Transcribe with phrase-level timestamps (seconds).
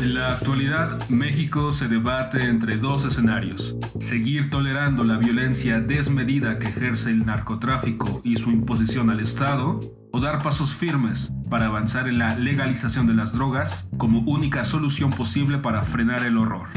[0.00, 3.76] En la actualidad, México se debate entre dos escenarios.
[3.98, 9.78] Seguir tolerando la violencia desmedida que ejerce el narcotráfico y su imposición al Estado,
[10.10, 15.10] o dar pasos firmes para avanzar en la legalización de las drogas como única solución
[15.10, 16.68] posible para frenar el horror.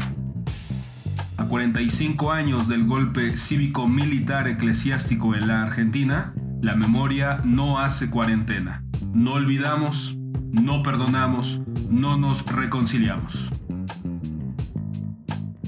[1.38, 8.84] A 45 años del golpe cívico-militar eclesiástico en la Argentina, la memoria no hace cuarentena.
[9.14, 10.18] No olvidamos,
[10.52, 13.50] no perdonamos, no nos reconciliamos.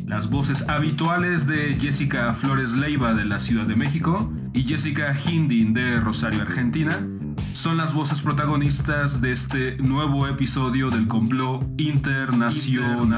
[0.07, 5.75] Las voces habituales de Jessica Flores Leiva de la Ciudad de México y Jessica Hindin
[5.75, 7.07] de Rosario, Argentina,
[7.53, 13.09] son las voces protagonistas de este nuevo episodio del complot internacional.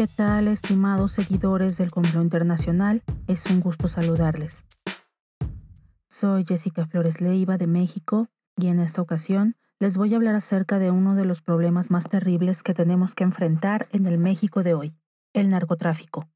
[0.00, 3.02] ¿Qué tal, estimados seguidores del complot internacional?
[3.26, 4.64] Es un gusto saludarles.
[6.08, 10.78] Soy Jessica Flores Leiva de México y en esta ocasión les voy a hablar acerca
[10.78, 14.72] de uno de los problemas más terribles que tenemos que enfrentar en el México de
[14.72, 14.96] hoy,
[15.34, 16.30] el narcotráfico.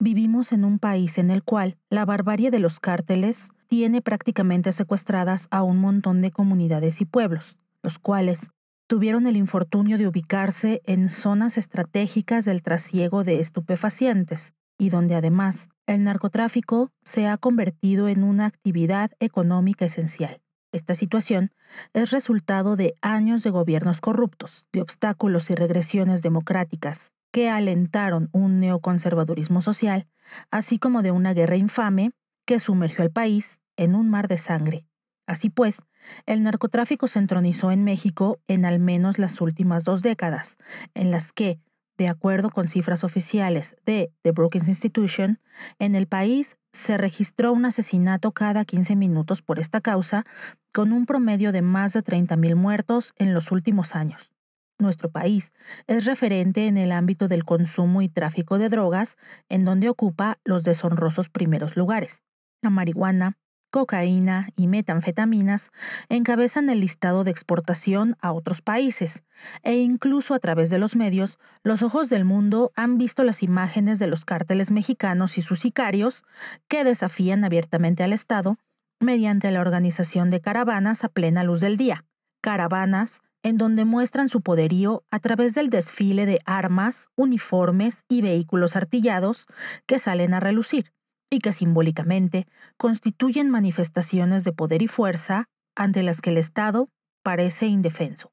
[0.00, 5.48] Vivimos en un país en el cual la barbarie de los cárteles tiene prácticamente secuestradas
[5.50, 8.52] a un montón de comunidades y pueblos, los cuales
[8.86, 15.70] tuvieron el infortunio de ubicarse en zonas estratégicas del trasiego de estupefacientes, y donde además
[15.88, 20.40] el narcotráfico se ha convertido en una actividad económica esencial.
[20.70, 21.50] Esta situación
[21.94, 28.60] es resultado de años de gobiernos corruptos, de obstáculos y regresiones democráticas que alentaron un
[28.60, 30.06] neoconservadurismo social,
[30.52, 32.12] así como de una guerra infame
[32.46, 34.86] que sumergió al país en un mar de sangre.
[35.26, 35.78] Así pues,
[36.26, 40.58] el narcotráfico se entronizó en México en al menos las últimas dos décadas,
[40.94, 41.60] en las que,
[41.96, 45.40] de acuerdo con cifras oficiales de The Brookings Institution,
[45.78, 50.26] en el país se registró un asesinato cada 15 minutos por esta causa,
[50.72, 54.32] con un promedio de más de 30.000 muertos en los últimos años.
[54.78, 55.52] Nuestro país
[55.86, 59.16] es referente en el ámbito del consumo y tráfico de drogas,
[59.48, 62.22] en donde ocupa los deshonrosos primeros lugares.
[62.60, 63.38] La marihuana,
[63.74, 65.72] cocaína y metanfetaminas
[66.08, 69.24] encabezan el listado de exportación a otros países,
[69.64, 73.98] e incluso a través de los medios, los ojos del mundo han visto las imágenes
[73.98, 76.22] de los cárteles mexicanos y sus sicarios
[76.68, 78.58] que desafían abiertamente al Estado
[79.00, 82.04] mediante la organización de caravanas a plena luz del día,
[82.40, 88.76] caravanas en donde muestran su poderío a través del desfile de armas, uniformes y vehículos
[88.76, 89.48] artillados
[89.86, 90.92] que salen a relucir
[91.30, 92.46] y que simbólicamente
[92.76, 96.88] constituyen manifestaciones de poder y fuerza ante las que el Estado
[97.22, 98.30] parece indefenso.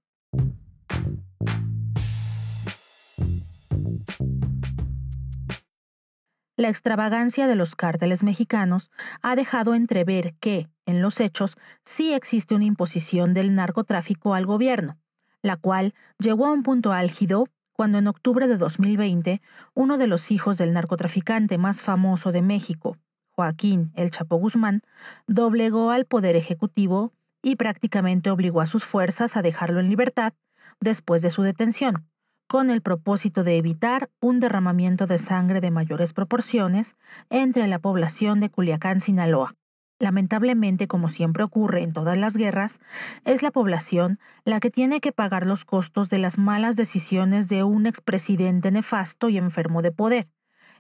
[6.62, 8.92] La extravagancia de los cárteles mexicanos
[9.24, 15.00] ha dejado entrever que, en los hechos, sí existe una imposición del narcotráfico al gobierno,
[15.42, 19.42] la cual llegó a un punto álgido cuando en octubre de 2020
[19.74, 22.98] uno de los hijos del narcotraficante más famoso de México,
[23.30, 24.82] Joaquín El Chapo Guzmán,
[25.28, 30.34] doblegó al Poder Ejecutivo y prácticamente obligó a sus fuerzas a dejarlo en libertad
[30.80, 32.08] después de su detención,
[32.48, 36.96] con el propósito de evitar un derramamiento de sangre de mayores proporciones
[37.30, 39.56] entre la población de Culiacán, Sinaloa.
[40.02, 42.80] Lamentablemente, como siempre ocurre en todas las guerras,
[43.24, 47.64] es la población la que tiene que pagar los costos de las malas decisiones de
[47.64, 50.28] un expresidente nefasto y enfermo de poder,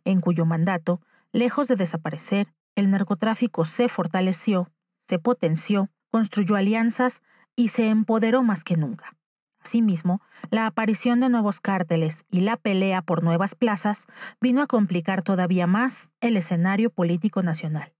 [0.06, 1.02] en cuyo mandato,
[1.34, 4.72] lejos de desaparecer, el narcotráfico se fortaleció,
[5.02, 7.22] se potenció, construyó alianzas
[7.56, 9.16] y se empoderó más que nunca.
[9.64, 14.08] Asimismo, la aparición de nuevos cárteles y la pelea por nuevas plazas
[14.42, 17.94] vino a complicar todavía más el escenario político nacional.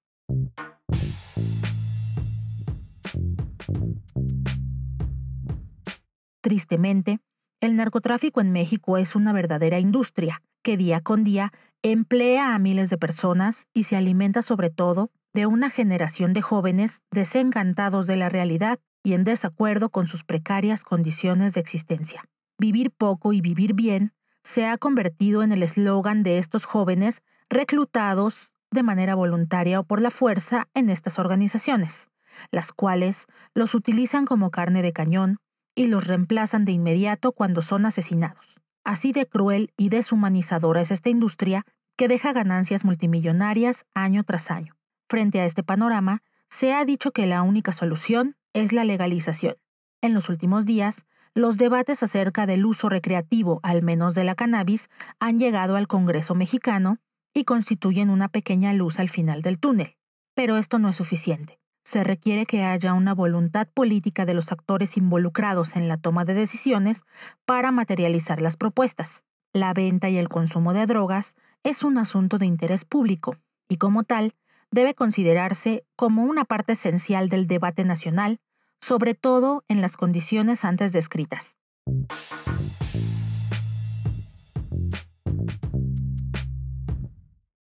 [6.42, 7.20] Tristemente,
[7.62, 11.54] el narcotráfico en México es una verdadera industria que día con día
[11.84, 17.02] emplea a miles de personas y se alimenta sobre todo de una generación de jóvenes
[17.12, 22.24] desencantados de la realidad y en desacuerdo con sus precarias condiciones de existencia.
[22.60, 24.14] Vivir poco y vivir bien
[24.44, 30.02] se ha convertido en el eslogan de estos jóvenes reclutados de manera voluntaria o por
[30.02, 32.10] la fuerza en estas organizaciones,
[32.52, 35.38] las cuales los utilizan como carne de cañón
[35.76, 38.56] y los reemplazan de inmediato cuando son asesinados.
[38.84, 44.76] Así de cruel y deshumanizadora es esta industria que deja ganancias multimillonarias año tras año.
[45.08, 49.56] Frente a este panorama, se ha dicho que la única solución es la legalización.
[50.02, 54.90] En los últimos días, los debates acerca del uso recreativo, al menos de la cannabis,
[55.20, 56.98] han llegado al Congreso mexicano
[57.34, 59.96] y constituyen una pequeña luz al final del túnel.
[60.34, 61.61] Pero esto no es suficiente.
[61.92, 66.34] Se requiere que haya una voluntad política de los actores involucrados en la toma de
[66.34, 67.04] decisiones
[67.44, 69.26] para materializar las propuestas.
[69.52, 73.36] La venta y el consumo de drogas es un asunto de interés público
[73.68, 74.36] y como tal
[74.72, 78.40] debe considerarse como una parte esencial del debate nacional,
[78.80, 81.58] sobre todo en las condiciones antes descritas.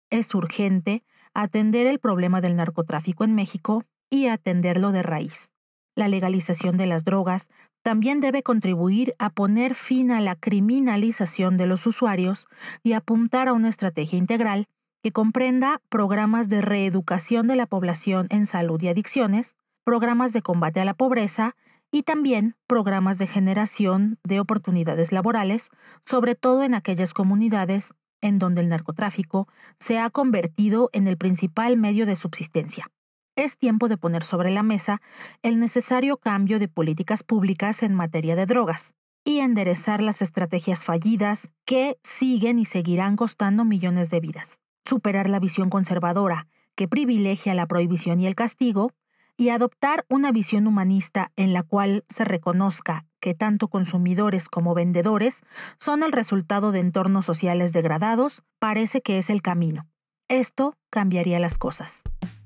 [0.10, 5.52] Es urgente atender el problema del narcotráfico en México y atenderlo de raíz.
[5.96, 7.48] La legalización de las drogas
[7.84, 12.48] también debe contribuir a poner fin a la criminalización de los usuarios
[12.84, 14.66] y apuntar a una estrategia integral
[15.02, 19.56] que comprenda programas de reeducación de la población en salud y adicciones,
[19.86, 21.56] programas de combate a la pobreza
[21.92, 25.70] y también programas de generación de oportunidades laborales,
[26.06, 29.48] sobre todo en aquellas comunidades en donde el narcotráfico
[29.80, 32.92] se ha convertido en el principal medio de subsistencia.
[33.38, 35.00] Es tiempo de poner sobre la mesa
[35.44, 41.48] el necesario cambio de políticas públicas en materia de drogas y enderezar las estrategias fallidas
[41.64, 44.58] que siguen y seguirán costando millones de vidas.
[44.86, 48.92] Superar la visión conservadora que privilegia la prohibición y el castigo
[49.38, 55.44] y adoptar una visión humanista en la cual se reconozca que tanto consumidores como vendedores
[55.78, 59.86] son el resultado de entornos sociales degradados, parece que es el camino.
[60.28, 62.02] Esto cambiaría las cosas.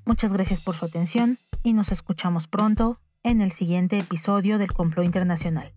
[0.06, 5.06] Muchas gracias por su atención y nos escuchamos pronto en el siguiente episodio del Complot
[5.06, 5.74] Internacional.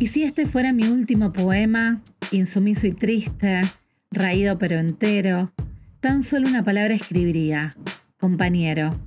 [0.00, 2.00] Y si este fuera mi último poema,
[2.30, 3.62] insumiso y triste,
[4.10, 5.52] raído pero entero,
[6.00, 7.74] tan solo una palabra escribiría,
[8.16, 8.98] compañero.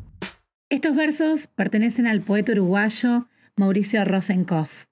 [0.70, 4.86] Estos versos pertenecen al poeta uruguayo Mauricio Rosenkopf,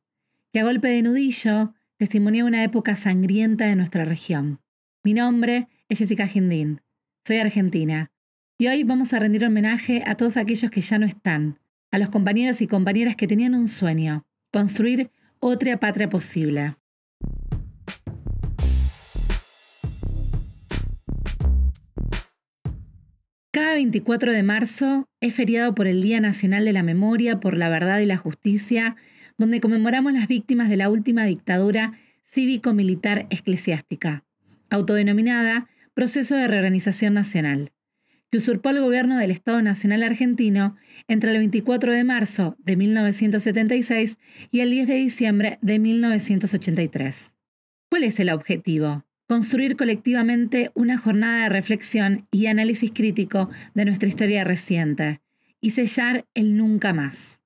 [0.51, 4.59] que a golpe de nudillo testimonia una época sangrienta de nuestra región.
[5.03, 6.81] Mi nombre es Jessica Gindín,
[7.25, 8.11] soy argentina,
[8.57, 11.59] y hoy vamos a rendir homenaje a todos aquellos que ya no están,
[11.91, 16.75] a los compañeros y compañeras que tenían un sueño, construir otra patria posible.
[23.79, 27.99] 24 de marzo es feriado por el Día Nacional de la Memoria por la Verdad
[27.99, 28.97] y la Justicia,
[29.37, 31.93] donde conmemoramos las víctimas de la última dictadura
[32.29, 34.25] cívico-militar eclesiástica,
[34.69, 37.71] autodenominada Proceso de Reorganización Nacional
[38.29, 40.75] que usurpó el gobierno del Estado Nacional Argentino
[41.07, 44.17] entre el 24 de marzo de 1976
[44.51, 47.31] y el 10 de diciembre de 1983.
[47.89, 49.05] ¿Cuál es el objetivo?
[49.29, 55.21] Construir colectivamente una jornada de reflexión y análisis crítico de nuestra historia reciente
[55.61, 57.39] y sellar el nunca más.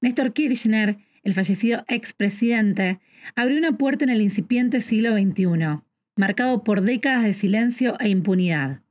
[0.00, 3.00] Néstor Kirchner, el fallecido expresidente,
[3.34, 5.80] abrió una puerta en el incipiente siglo XXI,
[6.14, 8.82] marcado por décadas de silencio e impunidad.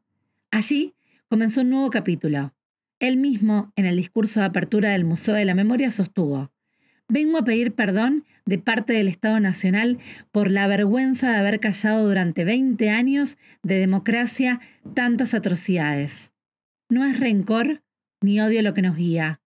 [0.52, 0.96] Allí
[1.30, 2.54] comenzó un nuevo capítulo.
[3.00, 6.52] Él mismo, en el discurso de apertura del Museo de la Memoria, sostuvo,
[7.10, 9.98] Vengo a pedir perdón de parte del Estado Nacional
[10.34, 14.60] por la vergüenza de haber callado durante 20 años de democracia
[14.94, 16.34] tantas atrocidades.
[16.90, 17.82] No es rencor
[18.22, 19.40] ni odio lo que nos guía,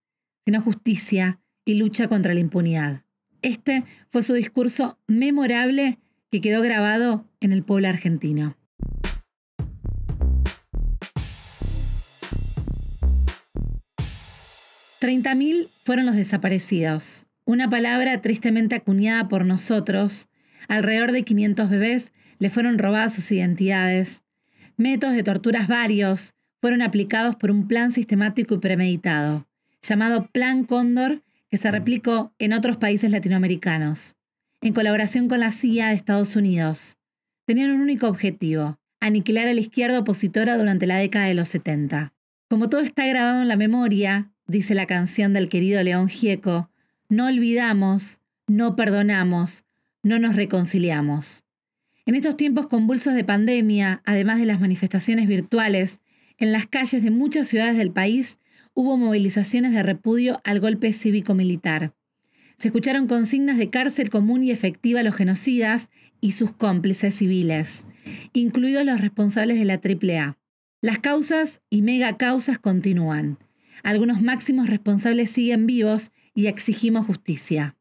[0.43, 3.03] sino justicia y lucha contra la impunidad.
[3.43, 5.99] Este fue su discurso memorable
[6.31, 8.57] que quedó grabado en el pueblo argentino.
[14.99, 20.29] 30.000 fueron los desaparecidos, una palabra tristemente acuñada por nosotros.
[20.67, 24.23] Alrededor de 500 bebés le fueron robadas sus identidades.
[24.77, 29.47] Métodos de torturas varios fueron aplicados por un plan sistemático y premeditado,
[29.81, 34.15] llamado Plan Cóndor, que se replicó en otros países latinoamericanos,
[34.61, 36.97] en colaboración con la CIA de Estados Unidos.
[37.45, 42.13] Tenían un único objetivo, aniquilar a la izquierda opositora durante la década de los 70.
[42.49, 46.70] Como todo está grabado en la memoria, dice la canción del querido León Gieco,
[47.11, 49.65] no olvidamos, no perdonamos,
[50.01, 51.43] no nos reconciliamos.
[52.05, 55.99] En estos tiempos convulsos de pandemia, además de las manifestaciones virtuales,
[56.37, 58.37] en las calles de muchas ciudades del país
[58.73, 61.93] hubo movilizaciones de repudio al golpe cívico-militar.
[62.57, 65.89] Se escucharon consignas de cárcel común y efectiva a los genocidas
[66.21, 67.83] y sus cómplices civiles,
[68.31, 70.37] incluidos los responsables de la AAA.
[70.79, 73.37] Las causas y megacausas continúan.
[73.83, 77.75] Algunos máximos responsables siguen vivos y exigimos justicia.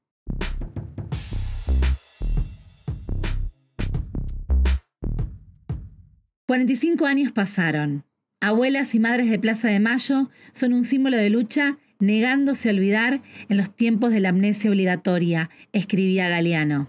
[6.50, 8.04] 45 años pasaron.
[8.40, 13.22] Abuelas y madres de Plaza de Mayo son un símbolo de lucha negándose a olvidar
[13.48, 16.88] en los tiempos de la amnesia obligatoria, escribía Galeano.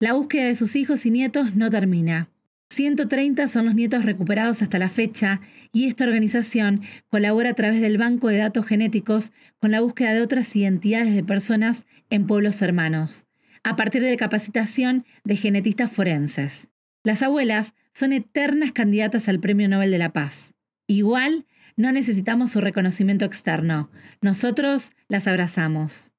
[0.00, 2.30] La búsqueda de sus hijos y nietos no termina.
[2.70, 5.40] 130 son los nietos recuperados hasta la fecha
[5.72, 10.22] y esta organización colabora a través del Banco de Datos Genéticos con la búsqueda de
[10.22, 13.26] otras identidades de personas en pueblos hermanos,
[13.62, 16.68] a partir de la capacitación de genetistas forenses.
[17.04, 20.52] Las abuelas son eternas candidatas al Premio Nobel de la Paz.
[20.86, 21.46] Igual,
[21.76, 23.90] no necesitamos su reconocimiento externo.
[24.20, 26.10] Nosotros las abrazamos.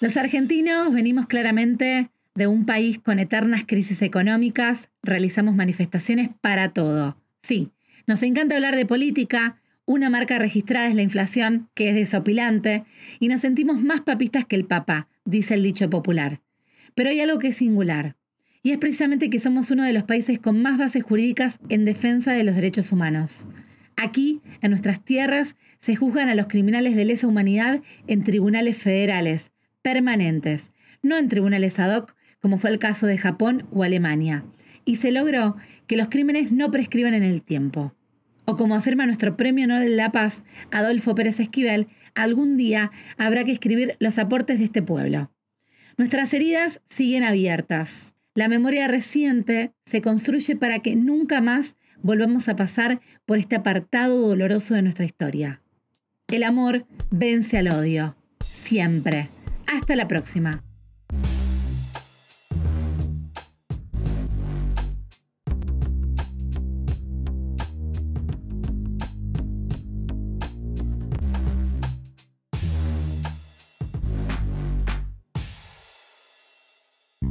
[0.00, 7.18] Los argentinos venimos claramente de un país con eternas crisis económicas, realizamos manifestaciones para todo.
[7.42, 7.70] Sí,
[8.06, 12.84] nos encanta hablar de política, una marca registrada es la inflación, que es desopilante,
[13.18, 16.40] y nos sentimos más papistas que el Papa, dice el dicho popular.
[16.94, 18.16] Pero hay algo que es singular,
[18.62, 22.32] y es precisamente que somos uno de los países con más bases jurídicas en defensa
[22.32, 23.46] de los derechos humanos.
[23.98, 29.50] Aquí, en nuestras tierras, se juzgan a los criminales de lesa humanidad en tribunales federales,
[29.82, 30.70] permanentes,
[31.02, 34.44] no en tribunales ad hoc, como fue el caso de Japón o Alemania,
[34.84, 35.56] y se logró
[35.86, 37.94] que los crímenes no prescriban en el tiempo.
[38.44, 43.44] O como afirma nuestro Premio Nobel de la Paz, Adolfo Pérez Esquivel, algún día habrá
[43.44, 45.30] que escribir los aportes de este pueblo.
[45.96, 48.14] Nuestras heridas siguen abiertas.
[48.34, 54.28] La memoria reciente se construye para que nunca más volvamos a pasar por este apartado
[54.28, 55.62] doloroso de nuestra historia.
[56.28, 58.16] El amor vence al odio.
[58.44, 59.28] Siempre.
[59.66, 60.62] Hasta la próxima.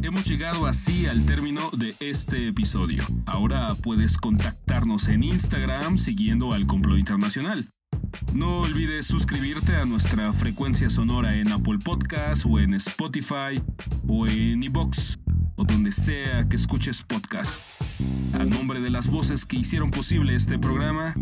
[0.01, 3.03] Hemos llegado así al término de este episodio.
[3.25, 7.69] Ahora puedes contactarnos en Instagram siguiendo al Complot Internacional.
[8.33, 13.61] No olvides suscribirte a nuestra frecuencia sonora en Apple Podcasts o en Spotify
[14.07, 15.19] o en iBox
[15.55, 17.63] o donde sea que escuches podcast.
[18.33, 21.13] A nombre de las voces que hicieron posible este programa,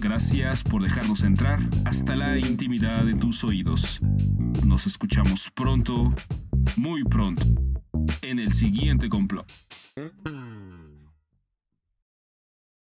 [0.00, 4.00] gracias por dejarnos entrar hasta la intimidad de tus oídos.
[4.64, 6.12] Nos escuchamos pronto,
[6.76, 7.46] muy pronto
[8.22, 9.46] en el siguiente complot.